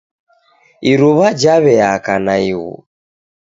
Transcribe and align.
Iruwa 0.91 1.29
jaweaka 1.41 2.13
naighu. 2.25 2.71